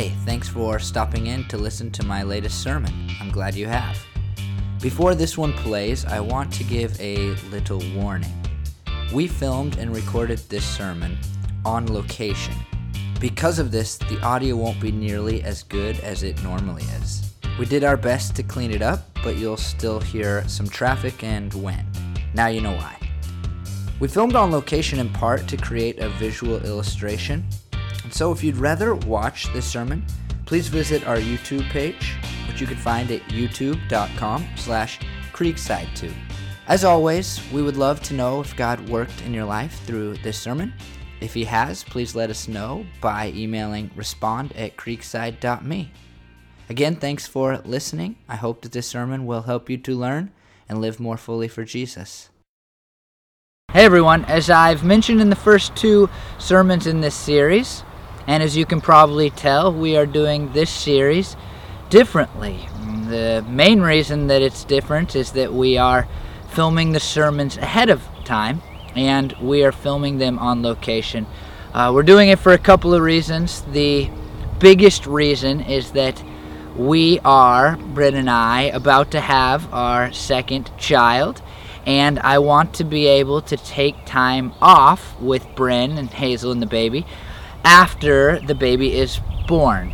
[0.00, 2.90] Hey, thanks for stopping in to listen to my latest sermon.
[3.20, 4.02] I'm glad you have.
[4.80, 8.32] Before this one plays, I want to give a little warning.
[9.12, 11.18] We filmed and recorded this sermon
[11.66, 12.54] on location.
[13.20, 17.34] Because of this, the audio won't be nearly as good as it normally is.
[17.58, 21.52] We did our best to clean it up, but you'll still hear some traffic and
[21.52, 21.86] wind.
[22.32, 22.96] Now you know why.
[23.98, 27.44] We filmed on location in part to create a visual illustration
[28.10, 30.04] and so if you'd rather watch this sermon,
[30.44, 32.16] please visit our YouTube page,
[32.48, 34.98] which you can find at youtube.com slash
[35.32, 36.12] creekside2.
[36.66, 40.36] As always, we would love to know if God worked in your life through this
[40.36, 40.74] sermon.
[41.20, 45.92] If he has, please let us know by emailing respond at creekside.me.
[46.68, 48.16] Again, thanks for listening.
[48.28, 50.32] I hope that this sermon will help you to learn
[50.68, 52.30] and live more fully for Jesus.
[53.72, 57.84] Hey everyone, as I've mentioned in the first two sermons in this series,
[58.30, 61.34] and as you can probably tell, we are doing this series
[61.88, 62.60] differently.
[63.08, 66.06] The main reason that it's different is that we are
[66.48, 68.62] filming the sermons ahead of time
[68.94, 71.26] and we are filming them on location.
[71.74, 73.62] Uh, we're doing it for a couple of reasons.
[73.62, 74.08] The
[74.60, 76.22] biggest reason is that
[76.76, 81.42] we are, Britt and I, about to have our second child,
[81.84, 86.62] and I want to be able to take time off with Bryn and Hazel and
[86.62, 87.04] the baby
[87.64, 89.90] after the baby is born.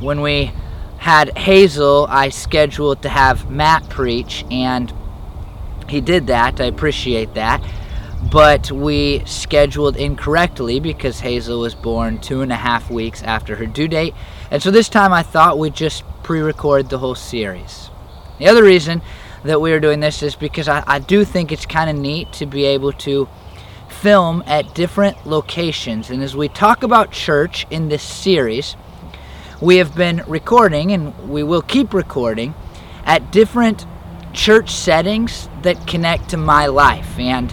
[0.00, 0.52] When we
[0.98, 4.92] had Hazel, I scheduled to have Matt preach, and
[5.88, 6.60] he did that.
[6.60, 7.62] I appreciate that.
[8.32, 13.66] But we scheduled incorrectly because Hazel was born two and a half weeks after her
[13.66, 14.14] due date.
[14.50, 17.90] And so this time I thought we'd just pre record the whole series.
[18.38, 19.02] The other reason
[19.44, 22.32] that we are doing this is because I, I do think it's kind of neat
[22.34, 23.28] to be able to
[23.98, 26.10] film at different locations.
[26.10, 28.76] And as we talk about church in this series,
[29.60, 32.54] we have been recording and we will keep recording
[33.04, 33.86] at different
[34.32, 37.18] church settings that connect to my life.
[37.18, 37.50] And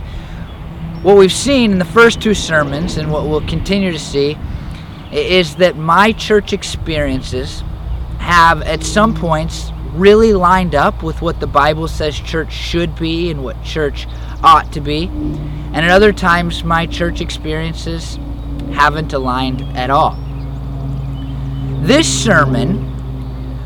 [1.02, 4.38] what we've seen in the first two sermons and what we'll continue to see
[5.12, 7.64] is that my church experiences
[8.20, 13.32] have at some points really lined up with what the Bible says church should be
[13.32, 14.08] and what church
[14.46, 15.08] ought to be.
[15.08, 18.18] And at other times, my church experiences
[18.72, 20.18] haven't aligned at all.
[21.82, 22.94] This sermon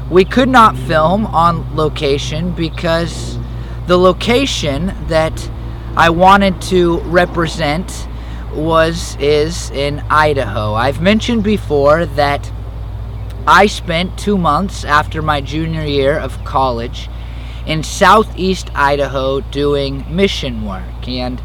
[0.09, 3.37] we could not film on location because
[3.85, 5.51] the location that
[5.95, 8.07] I wanted to represent
[8.53, 10.73] was is in Idaho.
[10.73, 12.51] I've mentioned before that
[13.45, 17.07] I spent 2 months after my junior year of college
[17.69, 21.07] in southeast Idaho doing mission work.
[21.07, 21.39] And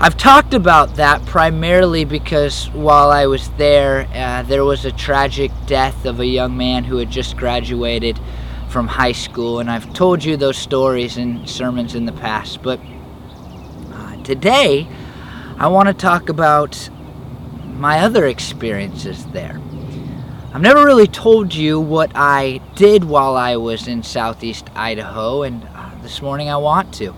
[0.00, 5.52] I've talked about that primarily because while I was there, uh, there was a tragic
[5.66, 8.18] death of a young man who had just graduated
[8.68, 9.60] from high school.
[9.60, 12.60] And I've told you those stories in sermons in the past.
[12.60, 12.80] But
[13.92, 14.88] uh, today,
[15.58, 16.90] I want to talk about
[17.64, 19.60] my other experiences there.
[20.56, 25.62] I've never really told you what I did while I was in southeast Idaho, and
[25.74, 27.12] uh, this morning I want to.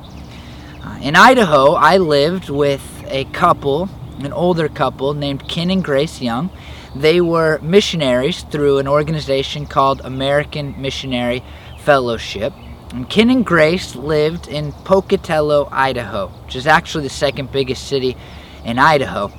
[0.83, 3.89] Uh, in Idaho, I lived with a couple,
[4.19, 6.51] an older couple named Ken and Grace Young.
[6.97, 11.45] They were missionaries through an organization called American Missionary
[11.79, 12.53] Fellowship.
[12.93, 18.17] And Ken and Grace lived in Pocatello, Idaho, which is actually the second biggest city
[18.65, 19.31] in Idaho.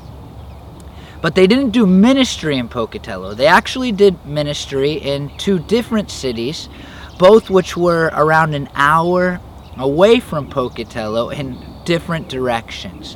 [1.22, 3.34] But they didn't do ministry in Pocatello.
[3.34, 6.70] They actually did ministry in two different cities,
[7.18, 9.42] both which were around an hour
[9.78, 13.16] away from Pocatello in different directions.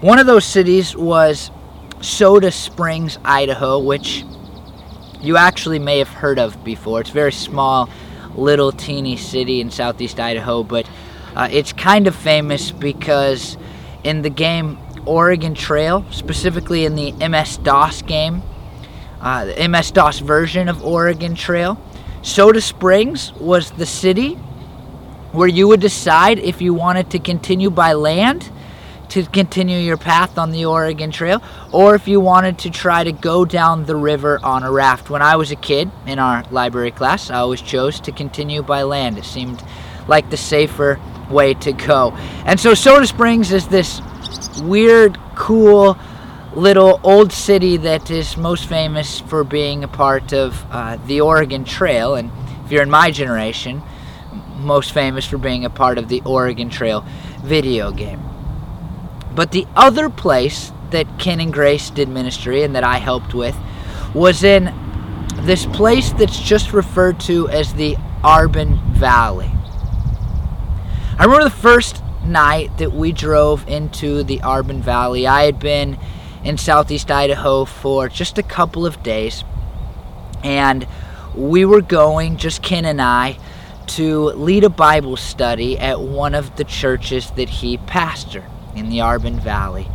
[0.00, 1.50] One of those cities was
[2.00, 4.24] Soda Springs, Idaho, which
[5.20, 7.00] you actually may have heard of before.
[7.00, 7.88] It's a very small,
[8.34, 10.88] little, teeny city in southeast Idaho, but
[11.34, 13.56] uh, it's kind of famous because
[14.04, 18.42] in the game Oregon Trail, specifically in the MS DOS game,
[19.20, 21.80] uh, the MS DOS version of Oregon Trail.
[22.22, 24.34] Soda Springs was the city
[25.32, 28.50] where you would decide if you wanted to continue by land
[29.08, 31.42] to continue your path on the Oregon Trail
[31.72, 35.10] or if you wanted to try to go down the river on a raft.
[35.10, 38.82] When I was a kid in our library class, I always chose to continue by
[38.82, 39.18] land.
[39.18, 39.62] It seemed
[40.08, 41.00] like the safer
[41.30, 42.12] way to go.
[42.44, 44.00] And so Soda Springs is this
[44.60, 45.98] weird, cool
[46.54, 51.64] little old city that is most famous for being a part of uh, the Oregon
[51.64, 52.14] Trail.
[52.14, 52.30] And
[52.64, 53.82] if you're in my generation,
[54.56, 57.04] most famous for being a part of the Oregon Trail
[57.42, 58.22] video game.
[59.34, 63.56] But the other place that Ken and Grace did ministry and that I helped with
[64.14, 64.72] was in
[65.40, 69.50] this place that's just referred to as the Arbon Valley.
[71.18, 75.26] I remember the first night that we drove into the Arbon Valley.
[75.26, 75.98] I had been
[76.42, 79.44] in southeast Idaho for just a couple of days,
[80.42, 80.86] and
[81.34, 83.38] we were going, just Ken and I,
[83.86, 88.44] to lead a Bible study at one of the churches that he pastored
[88.74, 89.88] in the Arbon Valley.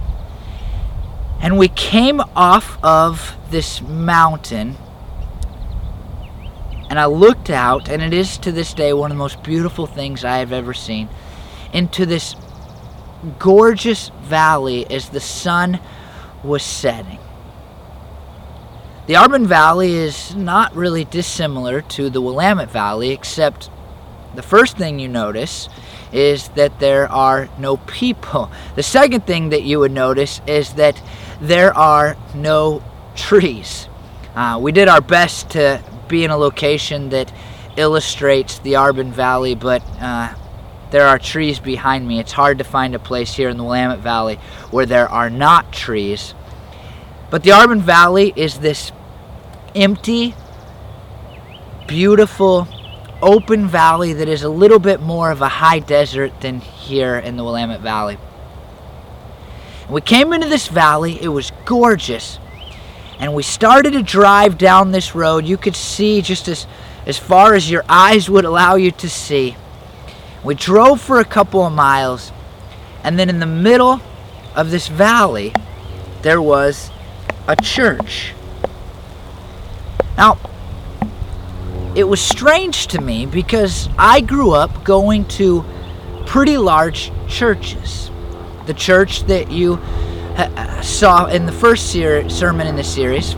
[1.42, 4.76] And we came off of this mountain,
[6.90, 9.86] and I looked out, and it is to this day one of the most beautiful
[9.86, 11.08] things I have ever seen,
[11.74, 12.36] into this
[13.38, 15.80] gorgeous valley as the sun
[16.44, 17.20] was setting.
[19.08, 23.70] The Arbon Valley is not really dissimilar to the Willamette Valley, except
[24.36, 25.68] the first thing you notice
[26.12, 28.52] is that there are no people.
[28.76, 31.02] The second thing that you would notice is that
[31.42, 32.84] there are no
[33.16, 33.88] trees.
[34.36, 37.34] Uh, we did our best to be in a location that
[37.78, 40.34] illustrates the Arbon Valley, but uh,
[40.92, 42.20] there are trees behind me.
[42.20, 44.36] It's hard to find a place here in the Willamette Valley
[44.72, 46.34] where there are not trees.
[47.30, 48.92] But the Arbon Valley is this
[49.76, 50.34] empty,
[51.88, 52.68] beautiful,
[53.22, 57.38] open valley that is a little bit more of a high desert than here in
[57.38, 58.18] the Willamette Valley.
[59.90, 62.40] We came into this valley, it was gorgeous.
[63.20, 65.46] And we started to drive down this road.
[65.46, 66.68] You could see just as,
[67.06, 69.58] as far as your eyes would allow you to see.
[70.44, 72.32] We drove for a couple of miles,
[73.04, 74.02] and then in the middle
[74.56, 75.54] of this valley,
[76.22, 76.92] there was
[77.48, 78.34] a church.
[80.18, 80.38] Now,
[81.96, 85.66] it was strange to me because I grew up going to
[86.26, 88.10] pretty large churches
[88.70, 89.80] the church that you
[90.38, 93.36] uh, saw in the first ser- sermon in the series,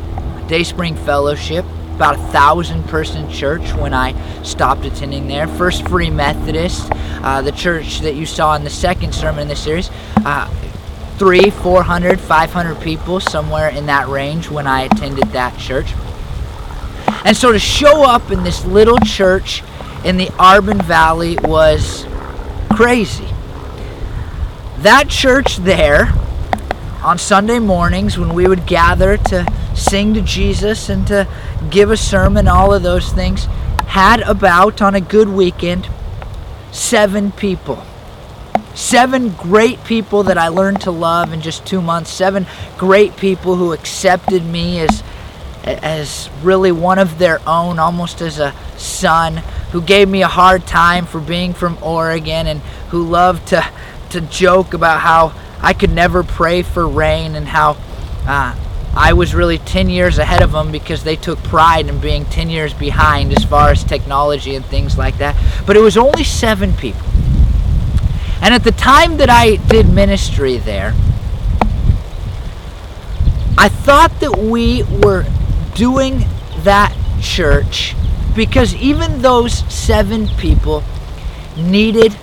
[0.47, 1.63] Dayspring Fellowship,
[1.95, 5.47] about a thousand person church when I stopped attending there.
[5.47, 9.55] First Free Methodist, uh, the church that you saw in the second sermon in the
[9.55, 10.47] series, uh,
[11.17, 15.93] three, four hundred, five hundred people, somewhere in that range when I attended that church.
[17.23, 19.63] And so to show up in this little church
[20.03, 22.05] in the Arbon Valley was
[22.73, 23.27] crazy
[24.81, 26.11] that church there
[27.03, 29.45] on Sunday mornings when we would gather to
[29.75, 31.27] sing to Jesus and to
[31.69, 33.45] give a sermon, all of those things,
[33.87, 35.87] had about on a good weekend
[36.71, 37.83] seven people.
[38.73, 42.09] Seven great people that I learned to love in just two months.
[42.11, 42.45] Seven
[42.77, 45.03] great people who accepted me as
[45.63, 49.37] as really one of their own, almost as a son,
[49.71, 53.65] who gave me a hard time for being from Oregon and who loved to
[54.11, 57.77] to joke about how I could never pray for rain and how
[58.27, 58.55] uh,
[58.95, 62.49] I was really 10 years ahead of them because they took pride in being 10
[62.49, 65.35] years behind as far as technology and things like that.
[65.65, 67.07] But it was only seven people.
[68.41, 70.93] And at the time that I did ministry there,
[73.57, 75.25] I thought that we were
[75.75, 76.25] doing
[76.63, 77.95] that church
[78.35, 80.83] because even those seven people
[81.55, 82.17] needed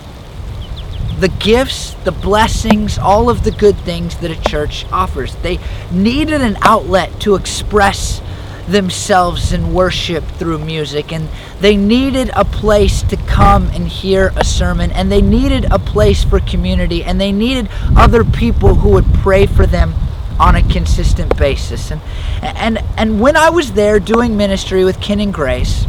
[1.19, 5.35] the gifts, the blessings, all of the good things that a church offers.
[5.37, 5.59] They
[5.91, 8.21] needed an outlet to express
[8.69, 11.29] themselves in worship through music and
[11.61, 16.23] they needed a place to come and hear a sermon and they needed a place
[16.23, 19.95] for community and they needed other people who would pray for them
[20.39, 22.01] on a consistent basis and
[22.43, 25.87] and and when I was there doing ministry with Ken and Grace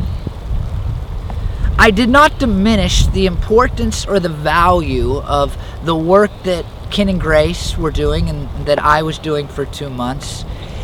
[1.81, 7.21] I did not diminish the importance or the value of the work that Ken and
[7.21, 10.43] Grace were doing and that I was doing for two months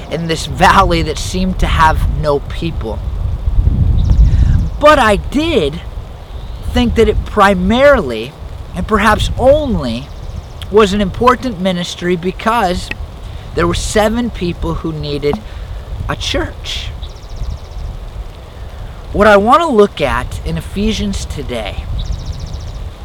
[0.10, 2.98] in this valley that seemed to have no people.
[4.80, 5.82] But I did
[6.72, 8.32] think that it primarily,
[8.74, 10.08] and perhaps only,
[10.72, 12.90] was an important ministry because
[13.56, 15.36] there were seven people who needed
[16.08, 16.90] a church.
[19.15, 21.86] What I want to look at in Ephesians today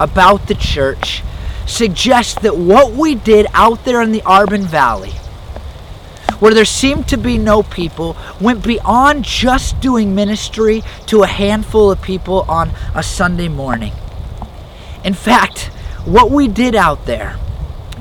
[0.00, 1.22] about the church
[1.66, 5.12] suggests that what we did out there in the Arbon Valley,
[6.40, 11.92] where there seemed to be no people, went beyond just doing ministry to a handful
[11.92, 13.92] of people on a Sunday morning.
[15.04, 15.66] In fact,
[16.06, 17.36] what we did out there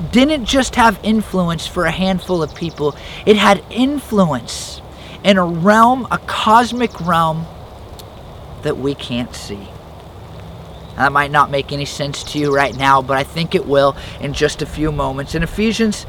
[0.10, 2.96] didn't just have influence for a handful of people,
[3.28, 4.82] it had influence
[5.24, 7.46] in a realm, a cosmic realm
[8.64, 9.68] that we can't see.
[10.96, 13.96] That might not make any sense to you right now, but I think it will
[14.20, 15.34] in just a few moments.
[15.34, 16.06] In Ephesians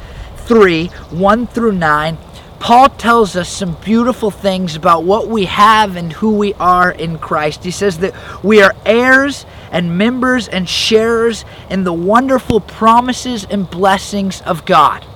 [0.47, 2.19] 3 1 through 9,
[2.59, 7.19] Paul tells us some beautiful things about what we have and who we are in
[7.19, 7.65] Christ.
[7.65, 8.15] He says that
[8.45, 15.07] we are heirs and members and sharers in the wonderful promises and blessings of God.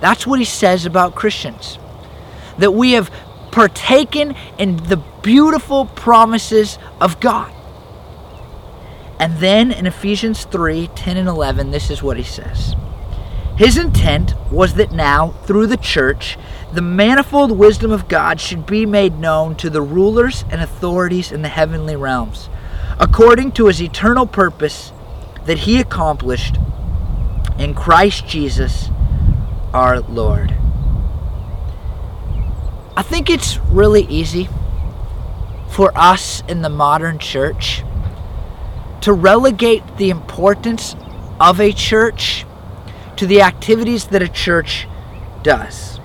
[0.00, 1.78] That's what he says about Christians.
[2.58, 3.10] That we have
[3.50, 7.52] partaken in the beautiful promises of God.
[9.18, 12.74] And then in Ephesians 3 10 and 11, this is what he says.
[13.56, 16.38] His intent was that now, through the church,
[16.72, 21.42] the manifold wisdom of God should be made known to the rulers and authorities in
[21.42, 22.48] the heavenly realms,
[22.98, 24.92] according to his eternal purpose
[25.44, 26.56] that he accomplished
[27.58, 28.88] in Christ Jesus
[29.74, 30.54] our Lord.
[33.00, 34.50] I think it's really easy
[35.70, 37.82] for us in the modern church
[39.00, 40.94] to relegate the importance
[41.40, 42.44] of a church
[43.16, 44.86] to the activities that a church
[45.42, 45.98] does.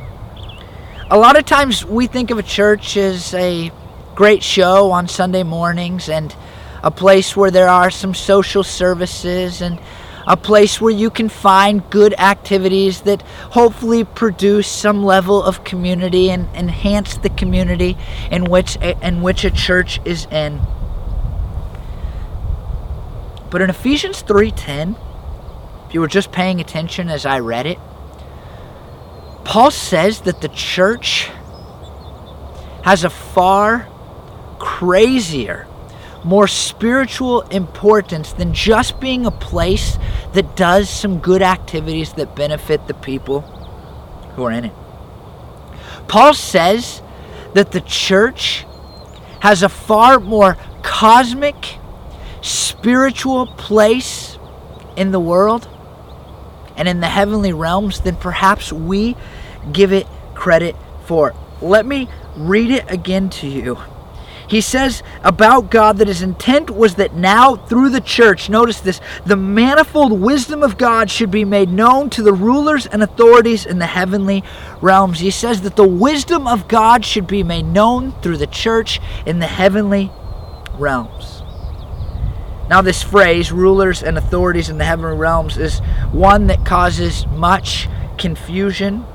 [1.09, 3.73] A lot of times we think of a church as a
[4.15, 6.33] great show on Sunday mornings and
[6.81, 9.81] a place where there are some social services and
[10.27, 16.31] a place where you can find good activities that hopefully produce some level of community
[16.31, 17.97] and enhance the community
[18.31, 20.59] in which a, in which a church is in.
[23.51, 24.97] But in Ephesians 3:10,
[25.87, 27.79] if you were just paying attention as I read it,
[29.43, 31.29] Paul says that the church
[32.83, 33.87] has a far
[34.59, 35.67] crazier,
[36.25, 39.99] more spiritual importance than just being a place
[40.33, 43.41] that does some good activities that benefit the people
[44.35, 44.73] who are in it.
[46.07, 47.03] Paul says
[47.53, 48.65] that the church
[49.41, 51.77] has a far more cosmic,
[52.41, 54.39] spiritual place
[54.97, 55.69] in the world
[56.75, 59.15] and in the heavenly realms than perhaps we
[59.71, 61.35] give it credit for.
[61.61, 63.77] Let me read it again to you.
[64.47, 69.01] He says about God that his intent was that now through the church, notice this,
[69.25, 73.79] the manifold wisdom of God should be made known to the rulers and authorities in
[73.79, 74.43] the heavenly
[74.81, 75.19] realms.
[75.19, 79.39] He says that the wisdom of God should be made known through the church in
[79.39, 80.11] the heavenly
[80.77, 81.41] realms.
[82.69, 85.79] Now, this phrase, rulers and authorities in the heavenly realms, is
[86.11, 87.87] one that causes much
[88.17, 89.05] confusion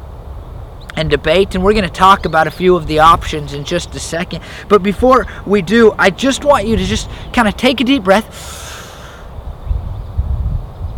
[1.00, 3.95] and debate, and we're going to talk about a few of the options in just
[3.95, 4.42] a second.
[4.69, 8.04] But before we do, I just want you to just kind of take a deep
[8.04, 8.26] breath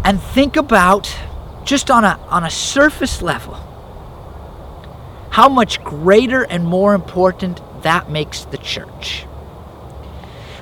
[0.04, 1.14] and think about
[1.64, 3.54] just on a on a surface level
[5.30, 9.24] how much greater and more important that makes the church.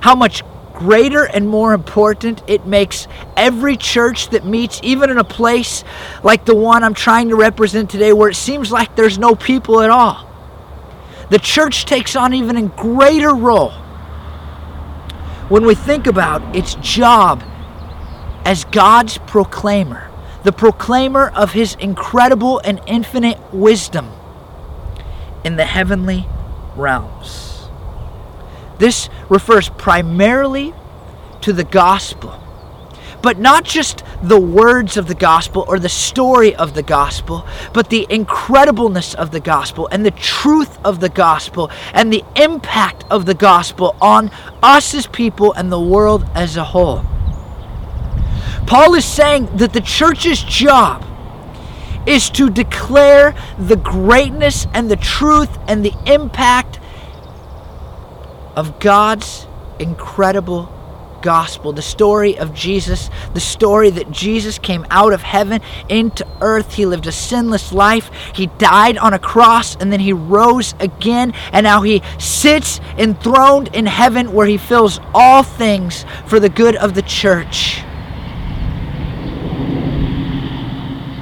[0.00, 0.44] How much
[0.80, 3.06] greater and more important it makes
[3.36, 5.84] every church that meets, even in a place
[6.24, 9.82] like the one I'm trying to represent today, where it seems like there's no people
[9.82, 10.26] at all.
[11.28, 13.72] The church takes on even a greater role
[15.50, 17.42] when we think about its job
[18.46, 20.10] as God's proclaimer,
[20.44, 24.10] the proclaimer of His incredible and infinite wisdom
[25.44, 26.26] in the heavenly
[26.74, 27.49] realms.
[28.80, 30.72] This refers primarily
[31.42, 32.34] to the gospel.
[33.22, 37.90] But not just the words of the gospel or the story of the gospel, but
[37.90, 43.26] the incredibleness of the gospel and the truth of the gospel and the impact of
[43.26, 44.30] the gospel on
[44.62, 47.04] us as people and the world as a whole.
[48.66, 51.04] Paul is saying that the church's job
[52.06, 56.79] is to declare the greatness and the truth and the impact
[58.60, 59.46] of God's
[59.78, 60.70] incredible
[61.22, 66.74] gospel, the story of Jesus, the story that Jesus came out of heaven into earth.
[66.74, 68.10] He lived a sinless life.
[68.34, 71.32] He died on a cross and then he rose again.
[71.52, 76.76] And now he sits enthroned in heaven where he fills all things for the good
[76.76, 77.80] of the church.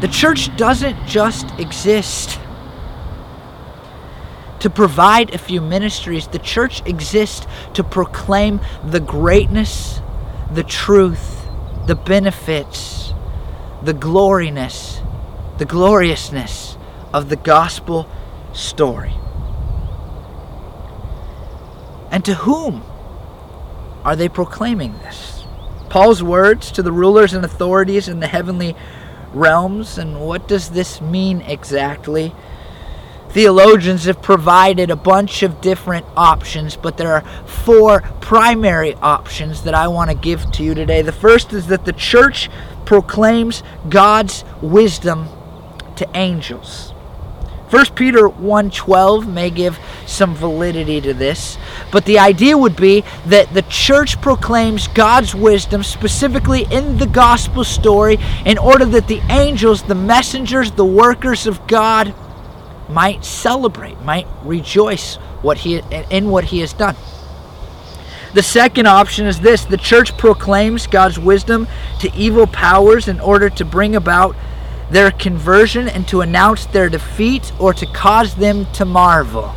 [0.01, 2.41] The church doesn't just exist
[4.61, 6.27] to provide a few ministries.
[6.27, 10.01] The church exists to proclaim the greatness,
[10.53, 11.47] the truth,
[11.87, 13.13] the benefits,
[13.83, 15.01] the gloriness,
[15.59, 16.77] the gloriousness
[17.13, 18.09] of the gospel
[18.53, 19.15] story.
[22.11, 22.83] And to whom
[24.05, 25.45] are they proclaiming this?
[25.89, 28.77] Paul's words to the rulers and authorities in the heavenly
[29.33, 32.35] realms, and what does this mean exactly?
[33.31, 39.75] Theologians have provided a bunch of different options, but there are four primary options that
[39.75, 41.03] I want to give to you today.
[41.03, 42.49] The first is that the church
[42.87, 45.29] proclaims God's wisdom
[45.97, 46.95] to angels.
[47.71, 51.59] 1 Peter 1:12 may give some validity to this,
[51.91, 57.63] but the idea would be that the church proclaims God's wisdom specifically in the gospel
[57.63, 62.15] story in order that the angels, the messengers, the workers of God
[62.89, 66.97] might celebrate, might rejoice what he in what he has done.
[68.35, 71.67] The second option is this the church proclaims God's wisdom
[72.01, 74.37] to evil powers in order to bring about
[74.91, 79.55] their conversion and to announce their defeat or to cause them to marvel.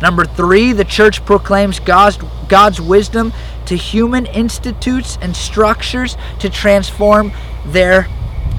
[0.00, 3.32] Number three, the church proclaims God's, God's wisdom
[3.66, 7.32] to human institutes and structures to transform
[7.66, 8.08] their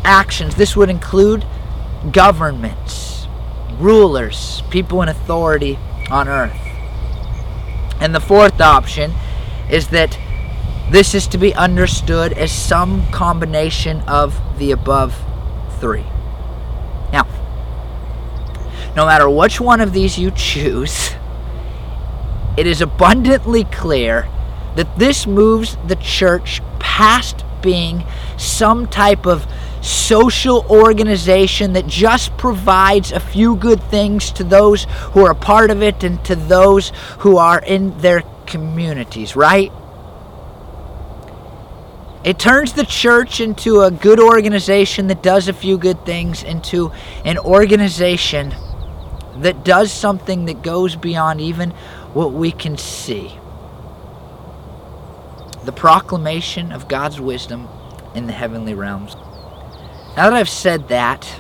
[0.04, 0.56] actions.
[0.56, 1.46] This would include
[2.10, 3.28] governments,
[3.78, 5.78] rulers, people in authority
[6.10, 6.58] on earth.
[8.00, 9.14] And the fourth option
[9.70, 10.18] is that
[10.90, 15.16] this is to be understood as some combination of the above
[15.80, 16.06] three.
[17.14, 17.28] Now,
[18.96, 21.12] no matter which one of these you choose,
[22.58, 24.28] it is abundantly clear
[24.76, 28.04] that this moves the church past being
[28.38, 29.46] some type of
[29.82, 35.72] social organization that just provides a few good things to those who are a part
[35.72, 39.72] of it and to those who are in their communities, right?
[42.24, 46.92] It turns the church into a good organization that does a few good things into
[47.26, 48.54] an organization
[49.38, 51.72] that does something that goes beyond even
[52.14, 53.32] what we can see.
[55.64, 57.68] The proclamation of God's wisdom
[58.14, 59.16] in the heavenly realms.
[60.16, 61.40] Now that I've said that,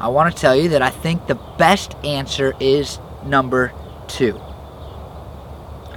[0.00, 3.72] I want to tell you that I think the best answer is number
[4.08, 4.40] two.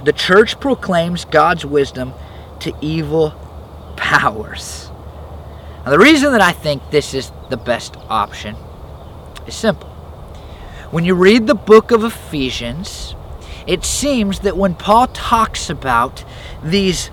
[0.04, 2.12] The church proclaims God's wisdom
[2.60, 3.30] to evil
[3.96, 4.90] powers.
[5.84, 8.56] Now, the reason that I think this is the best option
[9.46, 9.88] is simple.
[10.90, 13.16] When you read the book of Ephesians,
[13.66, 16.24] it seems that when Paul talks about
[16.62, 17.10] these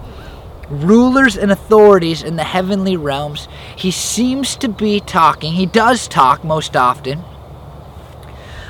[0.72, 6.44] rulers and authorities in the heavenly realms, he seems to be talking, he does talk
[6.44, 7.24] most often,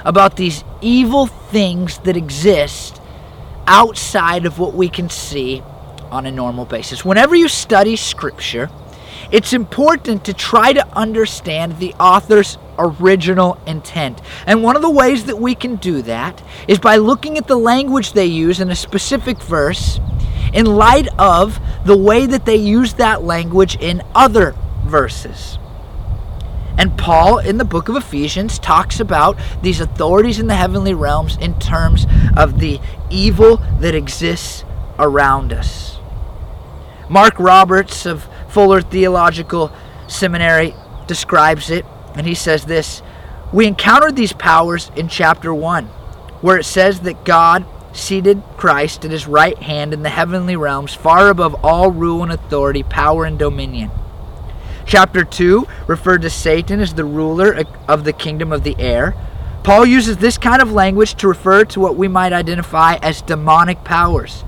[0.04, 3.00] about these evil things that exist
[3.68, 5.62] outside of what we can see
[6.10, 7.06] on a normal basis.
[7.06, 8.70] Whenever you study Scripture,
[9.32, 14.20] it's important to try to understand the author's original intent.
[14.46, 17.56] And one of the ways that we can do that is by looking at the
[17.56, 20.00] language they use in a specific verse
[20.54, 25.58] in light of the way that they use that language in other verses.
[26.78, 31.38] And Paul in the book of Ephesians talks about these authorities in the heavenly realms
[31.38, 34.64] in terms of the evil that exists
[34.98, 35.98] around us.
[37.10, 39.72] Mark Roberts of Fuller Theological
[40.08, 40.74] Seminary
[41.08, 41.86] describes it,
[42.16, 43.02] and he says this
[43.52, 45.86] We encountered these powers in chapter 1,
[46.42, 50.94] where it says that God seated Christ at his right hand in the heavenly realms,
[50.94, 53.92] far above all rule and authority, power and dominion.
[54.86, 59.16] Chapter 2 referred to Satan as the ruler of the kingdom of the air.
[59.64, 63.84] Paul uses this kind of language to refer to what we might identify as demonic
[63.84, 64.44] powers.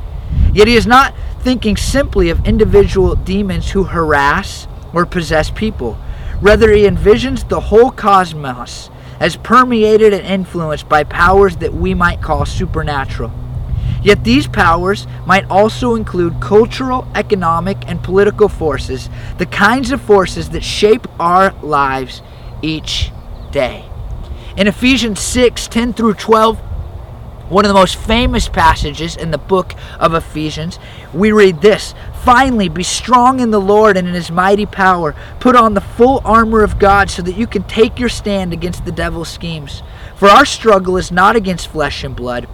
[0.54, 5.98] Yet he is not thinking simply of individual demons who harass or possess people.
[6.42, 12.22] Rather, he envisions the whole cosmos as permeated and influenced by powers that we might
[12.22, 13.32] call supernatural.
[14.04, 20.50] Yet these powers might also include cultural, economic, and political forces, the kinds of forces
[20.50, 22.22] that shape our lives
[22.62, 23.12] each
[23.52, 23.86] day.
[24.58, 26.60] In Ephesians 6 10 through 12,
[27.50, 30.80] one of the most famous passages in the book of Ephesians,
[31.14, 35.14] we read this Finally, be strong in the Lord and in his mighty power.
[35.42, 38.86] Put on the full armor of God so that you can take your stand against
[38.86, 39.84] the devil's schemes.
[40.16, 42.48] For our struggle is not against flesh and blood.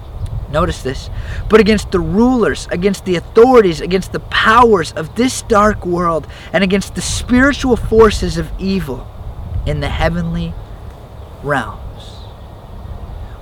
[0.51, 1.12] Notice this,
[1.47, 6.63] but against the rulers, against the authorities, against the powers of this dark world, and
[6.63, 9.08] against the spiritual forces of evil
[9.67, 10.55] in the heavenly
[11.43, 12.03] realms.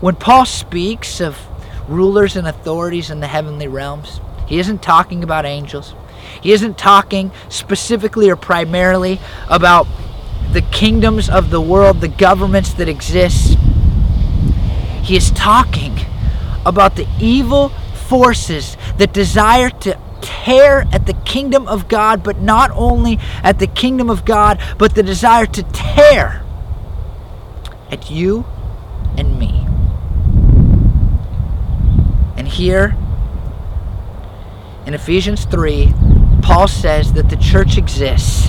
[0.01, 1.39] When Paul speaks of
[1.87, 5.93] rulers and authorities in the heavenly realms, he isn't talking about angels.
[6.41, 9.87] He isn't talking specifically or primarily about
[10.51, 13.57] the kingdoms of the world, the governments that exist.
[15.03, 15.97] He is talking
[16.65, 22.71] about the evil forces that desire to tear at the kingdom of God, but not
[22.71, 26.43] only at the kingdom of God, but the desire to tear
[27.89, 28.45] at you
[29.17, 29.65] and me.
[32.35, 32.95] And here
[34.85, 35.93] in Ephesians 3,
[36.47, 38.47] Paul says that the church exists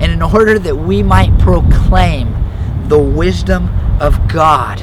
[0.00, 2.34] and in order that we might proclaim
[2.88, 3.68] the wisdom
[4.00, 4.78] of God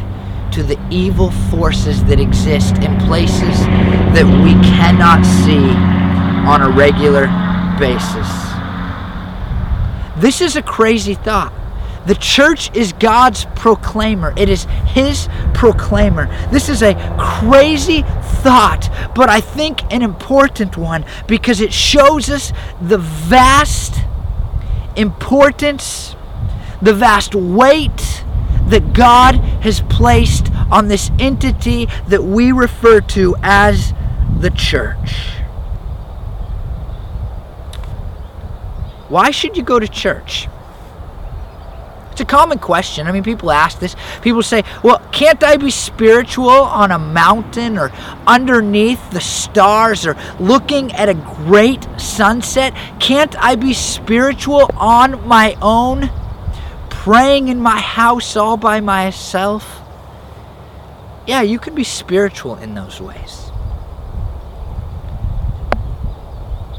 [0.53, 3.59] to the evil forces that exist in places
[4.15, 5.75] that we cannot see
[6.47, 7.27] on a regular
[7.77, 8.29] basis.
[10.21, 11.51] This is a crazy thought.
[12.07, 14.33] The church is God's proclaimer.
[14.37, 16.27] It is His proclaimer.
[16.49, 18.03] This is a crazy
[18.45, 23.95] thought, but I think an important one because it shows us the vast
[24.95, 26.15] importance,
[26.79, 28.23] the vast weight
[28.67, 33.95] that God has placed on this entity that we refer to as
[34.39, 35.15] the church.
[39.09, 40.47] Why should you go to church?
[42.15, 43.07] It's a common question.
[43.07, 43.93] I mean, people ask this.
[44.21, 47.91] People say, well, can't I be spiritual on a mountain or
[48.25, 52.73] underneath the stars or looking at a great sunset?
[53.01, 56.09] Can't I be spiritual on my own,
[56.89, 59.81] praying in my house all by myself?
[61.27, 63.51] Yeah, you can be spiritual in those ways.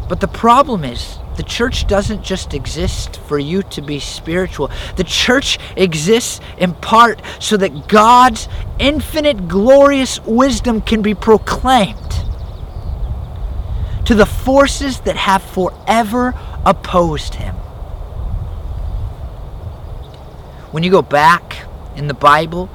[0.09, 4.70] But the problem is, the church doesn't just exist for you to be spiritual.
[4.96, 11.99] The church exists in part so that God's infinite, glorious wisdom can be proclaimed
[14.07, 17.55] to the forces that have forever opposed him.
[20.70, 21.57] When you go back
[21.96, 22.70] in the Bible,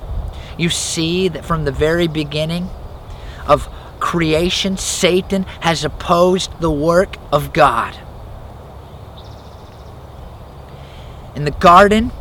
[0.58, 2.70] you see that from the very beginning
[3.48, 3.70] of
[4.00, 7.98] creation, Satan has opposed the work of God.
[11.36, 12.12] In the Garden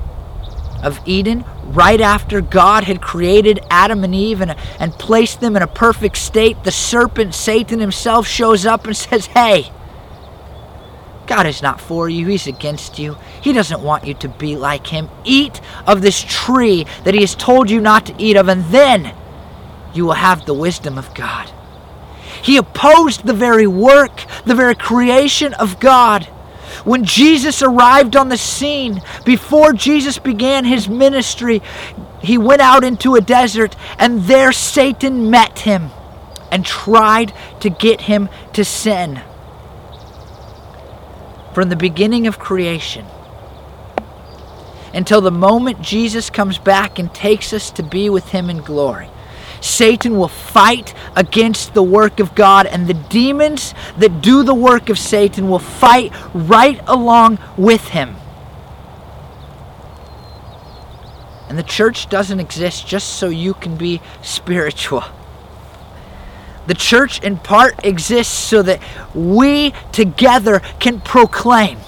[0.82, 5.62] of Eden, right after God had created Adam and Eve and, and placed them in
[5.62, 9.70] a perfect state, the serpent, Satan himself, shows up and says, Hey,
[11.26, 13.16] God is not for you, He's against you.
[13.40, 15.08] He doesn't want you to be like Him.
[15.24, 19.14] Eat of this tree that He has told you not to eat of, and then
[19.94, 21.48] you will have the wisdom of God.
[22.42, 26.26] He opposed the very work, the very creation of God.
[26.84, 31.62] When Jesus arrived on the scene, before Jesus began his ministry,
[32.22, 35.90] he went out into a desert, and there Satan met him
[36.50, 39.20] and tried to get him to sin.
[41.54, 43.06] From the beginning of creation
[44.92, 49.08] until the moment Jesus comes back and takes us to be with him in glory.
[49.60, 54.88] Satan will fight against the work of God, and the demons that do the work
[54.88, 58.16] of Satan will fight right along with him.
[61.48, 65.04] And the church doesn't exist just so you can be spiritual.
[66.66, 68.80] The church, in part, exists so that
[69.14, 71.78] we together can proclaim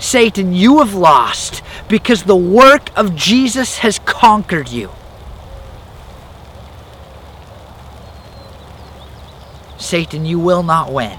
[0.00, 4.90] Satan, you have lost because the work of Jesus has conquered you.
[9.80, 11.18] Satan, you will not win.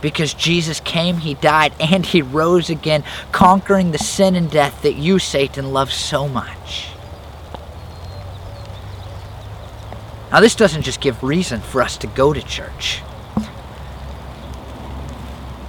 [0.00, 4.96] Because Jesus came, He died, and He rose again, conquering the sin and death that
[4.96, 6.88] you, Satan, love so much.
[10.32, 13.02] Now, this doesn't just give reason for us to go to church.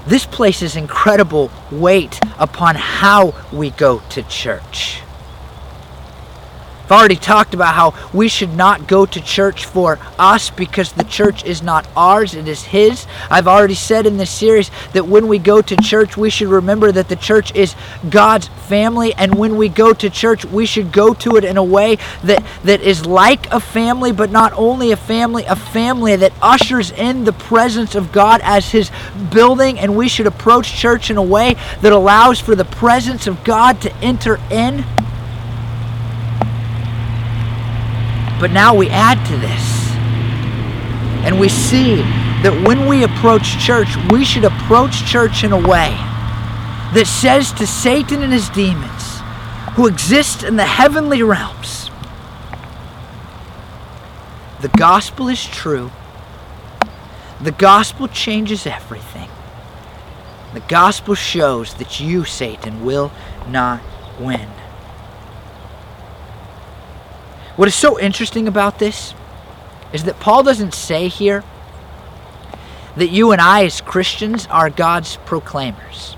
[0.07, 5.02] This places incredible weight upon how we go to church.
[6.93, 11.43] Already talked about how we should not go to church for us because the church
[11.43, 13.07] is not ours, it is His.
[13.31, 16.91] I've already said in this series that when we go to church, we should remember
[16.91, 17.75] that the church is
[18.11, 21.63] God's family, and when we go to church, we should go to it in a
[21.63, 26.31] way that, that is like a family, but not only a family, a family that
[26.43, 28.91] ushers in the presence of God as His
[29.31, 33.43] building, and we should approach church in a way that allows for the presence of
[33.43, 34.85] God to enter in.
[38.43, 39.95] But now we add to this.
[41.25, 41.95] And we see
[42.43, 45.91] that when we approach church, we should approach church in a way
[46.93, 49.21] that says to Satan and his demons,
[49.75, 51.89] who exist in the heavenly realms,
[54.59, 55.89] the gospel is true.
[57.39, 59.29] The gospel changes everything.
[60.53, 63.13] The gospel shows that you, Satan, will
[63.47, 63.81] not
[64.19, 64.49] win.
[67.55, 69.13] What is so interesting about this
[69.91, 71.43] is that Paul doesn't say here
[72.95, 76.17] that you and I, as Christians, are God's proclaimers.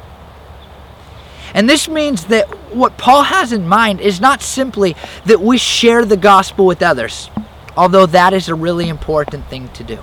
[1.54, 4.96] And this means that what Paul has in mind is not simply
[5.26, 7.30] that we share the gospel with others,
[7.78, 10.00] although that is a really important thing to do.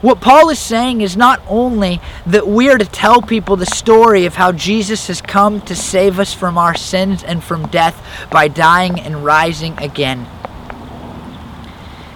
[0.00, 4.26] What Paul is saying is not only that we are to tell people the story
[4.26, 8.46] of how Jesus has come to save us from our sins and from death by
[8.46, 10.26] dying and rising again.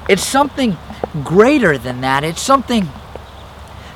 [0.09, 0.77] It's something
[1.25, 2.23] greater than that.
[2.23, 2.89] It's something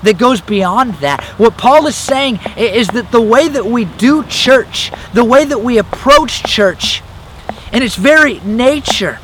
[0.02, 1.22] that goes beyond that.
[1.38, 5.60] What Paul is saying is that the way that we do church, the way that
[5.60, 7.02] we approach church,
[7.72, 9.20] in its very nature,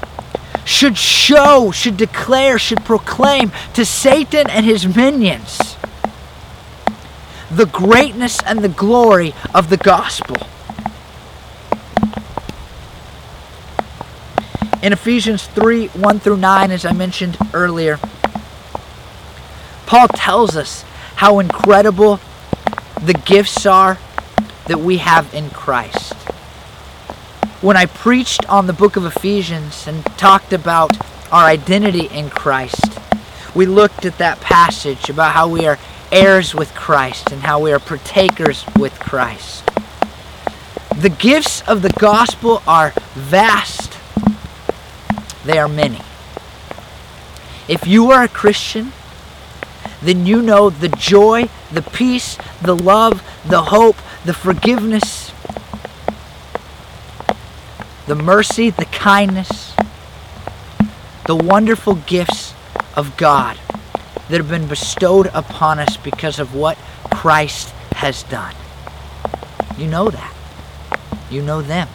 [0.64, 5.76] should show, should declare, should proclaim to Satan and his minions
[7.50, 10.36] the greatness and the glory of the gospel.
[14.82, 18.00] In Ephesians 3 1 through 9, as I mentioned earlier,
[19.86, 20.82] Paul tells us
[21.16, 22.20] how incredible
[23.00, 23.98] the gifts are
[24.66, 26.21] that we have in Christ
[27.62, 30.96] when I preached on the book of Ephesians and talked about
[31.30, 32.98] our identity in Christ,
[33.54, 35.78] we looked at that passage about how we are
[36.10, 39.64] heirs with Christ and how we are partakers with Christ.
[40.96, 43.96] The gifts of the gospel are vast,
[45.44, 46.00] they are many.
[47.68, 48.92] If you are a Christian,
[50.02, 55.32] then you know the joy, the peace, the love, the hope, the forgiveness,
[58.06, 59.74] the mercy, the kindness,
[61.26, 62.54] the wonderful gifts
[62.96, 63.56] of God
[64.28, 66.76] that have been bestowed upon us because of what
[67.12, 68.54] Christ has done.
[69.78, 70.34] You know that.
[71.30, 71.88] You know them.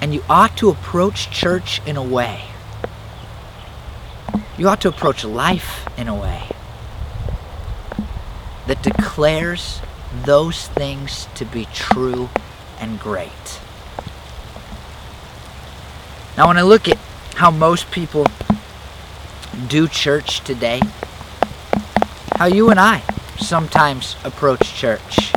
[0.00, 2.42] And you ought to approach church in a way.
[4.58, 6.48] You ought to approach life in a way
[8.66, 9.80] that declares
[10.24, 12.28] those things to be true
[12.80, 13.60] and great.
[16.36, 16.98] Now, when I look at
[17.34, 18.26] how most people
[19.68, 20.80] do church today,
[22.36, 23.02] how you and I
[23.38, 25.32] sometimes approach church.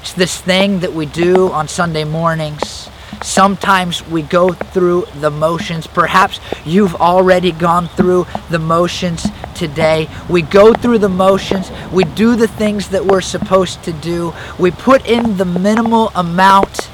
[0.00, 2.88] It's this thing that we do on Sunday mornings.
[3.22, 5.86] Sometimes we go through the motions.
[5.86, 9.26] Perhaps you've already gone through the motions
[9.60, 10.08] today.
[10.28, 14.70] We go through the motions, we do the things that we're supposed to do, we
[14.70, 16.88] put in the minimal amount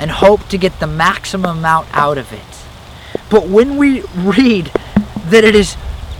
[0.00, 2.40] and hope to get the maximum amount out of it.
[3.28, 4.72] But when we read
[5.28, 5.76] that it is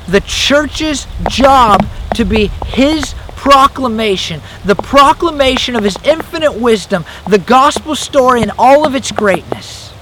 [0.07, 7.95] the church's job to be his proclamation, the proclamation of his infinite wisdom, the gospel
[7.95, 9.95] story in all of its greatness,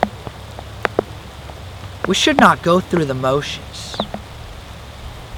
[2.09, 3.74] we should not go through the motions.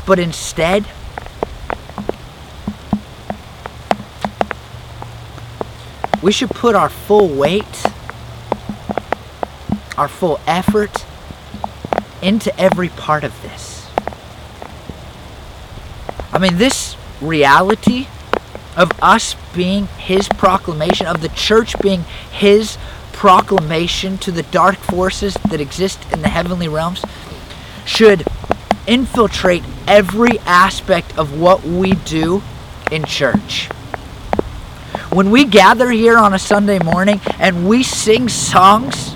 [0.07, 0.87] But instead,
[6.23, 7.85] we should put our full weight,
[9.99, 11.05] our full effort
[12.23, 13.89] into every part of this.
[16.33, 18.07] I mean, this reality
[18.77, 22.79] of us being His proclamation, of the church being His
[23.13, 27.03] proclamation to the dark forces that exist in the heavenly realms,
[27.85, 28.25] should
[28.87, 32.43] infiltrate every aspect of what we do
[32.91, 33.69] in church.
[35.13, 39.15] When we gather here on a Sunday morning and we sing songs,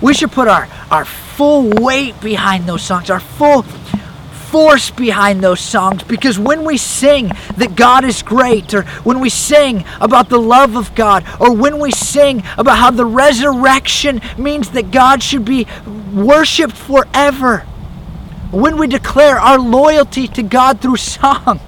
[0.00, 3.62] we should put our, our full weight behind those songs, our full
[4.50, 9.28] force behind those songs because when we sing that God is great, or when we
[9.28, 14.70] sing about the love of God, or when we sing about how the resurrection means
[14.70, 15.66] that God should be
[16.12, 17.64] worshiped forever,
[18.50, 21.60] when we declare our loyalty to God through song.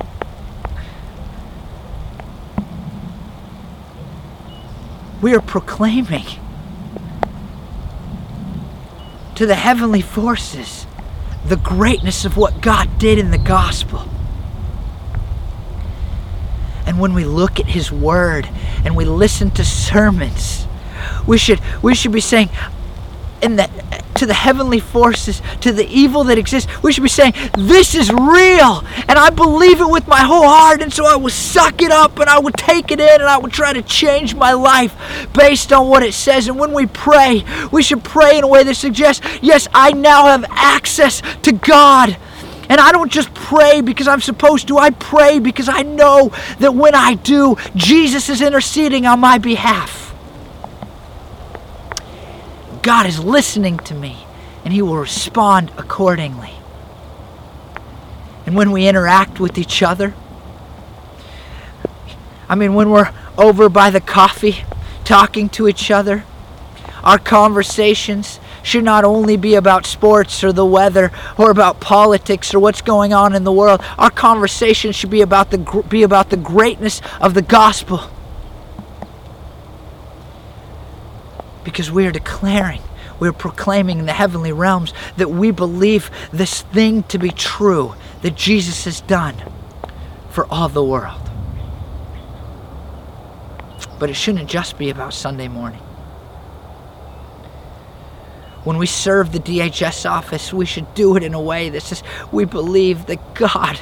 [5.20, 6.26] We are proclaiming
[9.36, 10.86] to the heavenly forces
[11.44, 14.08] the greatness of what God did in the gospel.
[16.86, 18.48] And when we look at his word
[18.84, 20.66] and we listen to sermons,
[21.26, 22.50] we should we should be saying
[23.40, 23.70] in the
[24.22, 26.70] to the heavenly forces, to the evil that exists.
[26.80, 30.80] We should be saying, This is real, and I believe it with my whole heart,
[30.80, 33.38] and so I will suck it up and I will take it in and I
[33.38, 34.94] will try to change my life
[35.34, 36.46] based on what it says.
[36.46, 40.26] And when we pray, we should pray in a way that suggests, Yes, I now
[40.26, 42.16] have access to God.
[42.68, 44.78] And I don't just pray because I'm supposed to.
[44.78, 46.30] I pray because I know
[46.60, 50.01] that when I do, Jesus is interceding on my behalf.
[52.82, 54.26] God is listening to me
[54.64, 56.52] and He will respond accordingly.
[58.44, 60.14] And when we interact with each other,
[62.48, 64.64] I mean, when we're over by the coffee
[65.04, 66.24] talking to each other,
[67.02, 72.60] our conversations should not only be about sports or the weather or about politics or
[72.60, 73.82] what's going on in the world.
[73.98, 78.08] Our conversation should be about the be about the greatness of the gospel.
[81.64, 82.82] Because we are declaring,
[83.20, 87.94] we are proclaiming in the heavenly realms that we believe this thing to be true
[88.22, 89.36] that Jesus has done
[90.30, 91.20] for all the world.
[93.98, 95.80] But it shouldn't just be about Sunday morning.
[98.64, 102.02] When we serve the DHS office, we should do it in a way that says
[102.30, 103.78] we believe that God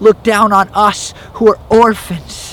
[0.00, 2.43] looked down on us who are orphans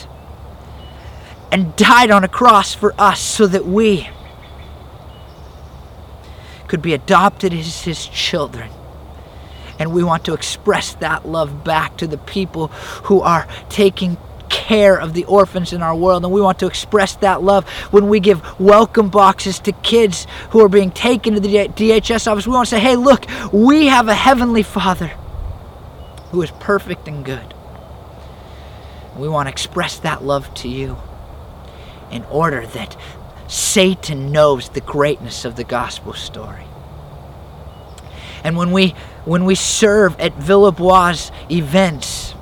[1.52, 4.10] and died on a cross for us so that we
[6.68, 8.72] could be adopted as his children.
[9.78, 14.98] And we want to express that love back to the people who are taking care
[14.98, 16.24] of the orphans in our world.
[16.24, 20.64] And we want to express that love when we give welcome boxes to kids who
[20.64, 22.48] are being taken to the DHS office.
[22.48, 25.08] We want to say, hey, look, we have a heavenly Father
[26.30, 27.54] who is perfect and good.
[29.18, 30.98] We want to express that love to you
[32.12, 32.98] in order that
[33.48, 36.66] Satan knows the greatness of the gospel story.
[38.44, 38.96] And when we
[39.26, 42.34] when we serve at Villebois events,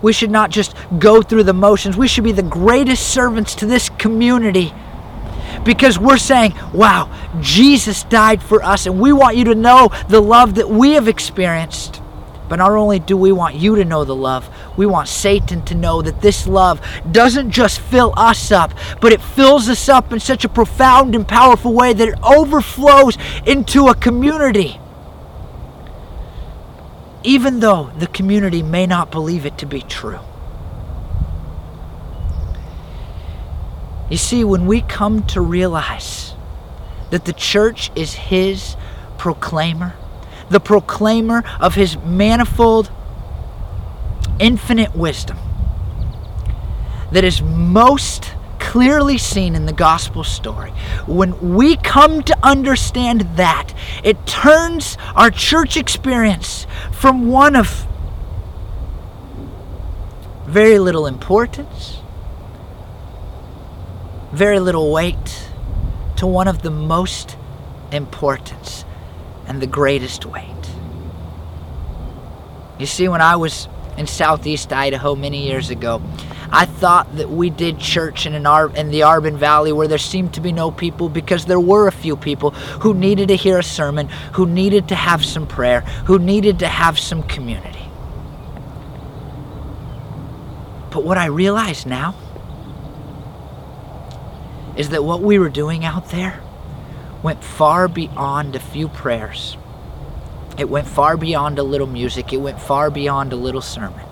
[0.00, 1.96] we should not just go through the motions.
[1.96, 4.72] We should be the greatest servants to this community
[5.64, 10.20] because we're saying, wow, Jesus died for us, and we want you to know the
[10.20, 12.00] love that we have experienced.
[12.48, 14.48] But not only do we want you to know the love,
[14.78, 16.80] we want Satan to know that this love
[17.12, 21.28] doesn't just fill us up, but it fills us up in such a profound and
[21.28, 24.80] powerful way that it overflows into a community
[27.24, 30.20] even though the community may not believe it to be true.
[34.10, 36.34] You see, when we come to realize
[37.10, 38.76] that the church is His
[39.18, 39.94] proclaimer,
[40.48, 42.90] the proclaimer of His manifold,
[44.38, 45.38] infinite wisdom,
[47.12, 50.70] that is most clearly seen in the gospel story.
[51.06, 53.72] When we come to understand that,
[54.04, 57.86] it turns our church experience from one of
[60.46, 61.98] very little importance,
[64.32, 65.48] very little weight,
[66.16, 67.36] to one of the most
[67.92, 68.84] importance
[69.46, 70.44] and the greatest weight.
[72.78, 76.00] You see, when I was in southeast Idaho many years ago,
[76.50, 79.98] I thought that we did church in an Ar- in the Arbon Valley where there
[79.98, 83.58] seemed to be no people because there were a few people who needed to hear
[83.58, 87.78] a sermon, who needed to have some prayer, who needed to have some community.
[90.90, 92.14] But what I realize now
[94.76, 96.40] is that what we were doing out there
[97.22, 99.56] went far beyond a few prayers.
[100.58, 102.32] It went far beyond a little music.
[102.32, 104.04] It went far beyond a little sermon.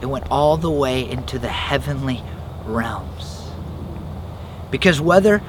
[0.00, 2.22] It went all the way into the heavenly
[2.64, 3.50] realms.
[4.70, 5.42] Because whether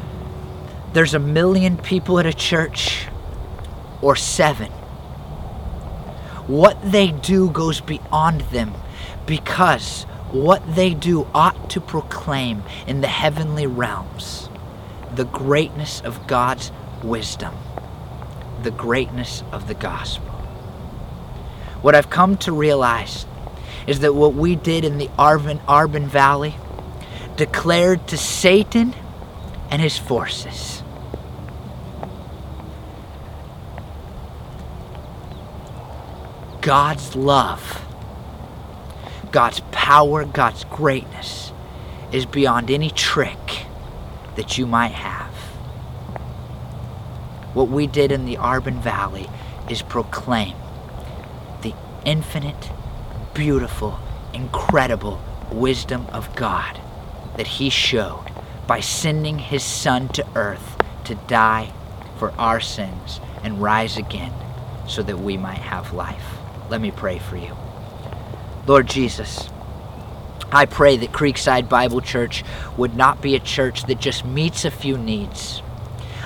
[0.93, 3.07] there's a million people at a church
[4.01, 4.71] or seven,
[6.47, 8.73] what they do goes beyond them
[9.25, 14.49] because what they do ought to proclaim in the heavenly realms
[15.13, 16.71] the greatness of God's
[17.03, 17.53] wisdom,
[18.63, 20.29] the greatness of the gospel.
[21.81, 23.25] What I've come to realize
[23.85, 26.55] is that what we did in the Arbon, Arbon Valley
[27.35, 28.93] declared to Satan
[29.69, 30.83] and his forces
[36.61, 37.81] God's love,
[39.31, 41.53] God's power, God's greatness
[42.11, 43.65] is beyond any trick
[44.35, 45.26] that you might have.
[47.57, 49.27] What we did in the Arbon Valley
[49.67, 50.55] is proclaim
[51.63, 51.73] the
[52.05, 52.69] infinite
[53.33, 53.97] beautiful,
[54.31, 55.19] incredible
[55.51, 56.79] wisdom of God
[57.35, 58.27] that He showed
[58.67, 61.73] by sending His Son to earth to die
[62.19, 64.33] for our sins and rise again
[64.87, 66.37] so that we might have life.
[66.69, 67.57] Let me pray for you.
[68.67, 69.49] Lord Jesus,
[70.51, 72.43] I pray that Creekside Bible Church
[72.77, 75.63] would not be a church that just meets a few needs.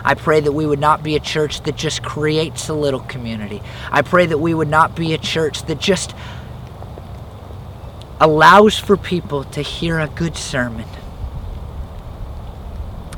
[0.04, 3.62] I pray that we would not be a church that just creates a little community.
[3.92, 6.16] I pray that we would not be a church that just
[8.20, 10.86] allows for people to hear a good sermon.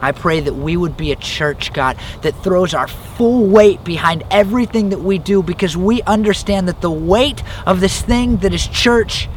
[0.01, 4.23] I pray that we would be a church, God, that throws our full weight behind
[4.31, 8.67] everything that we do because we understand that the weight of this thing that is
[8.67, 9.29] church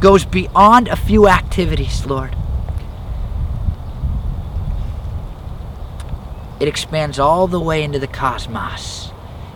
[0.00, 2.35] goes beyond a few activities, Lord.
[6.60, 9.10] It expands all the way into the cosmos.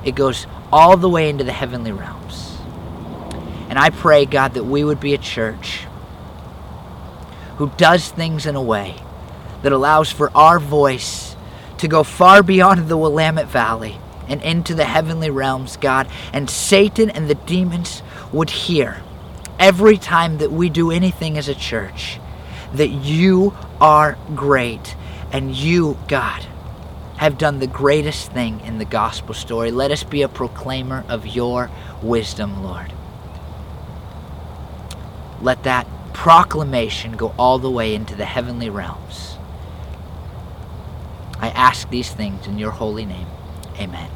[0.04, 2.58] It goes all the way into the heavenly realms.
[3.68, 5.84] And I pray, God, that we would be a church
[7.56, 8.96] who does things in a way
[9.62, 11.36] that allows for our voice
[11.78, 13.98] to go far beyond the Willamette Valley
[14.28, 16.08] and into the heavenly realms, God.
[16.32, 19.02] And Satan and the demons would hear
[19.58, 22.18] every time that we do anything as a church
[22.72, 24.96] that you are great
[25.32, 26.46] and you, God,
[27.20, 29.70] have done the greatest thing in the gospel story.
[29.70, 31.70] Let us be a proclaimer of your
[32.02, 32.94] wisdom, Lord.
[35.42, 39.36] Let that proclamation go all the way into the heavenly realms.
[41.38, 43.26] I ask these things in your holy name.
[43.78, 44.10] Amen.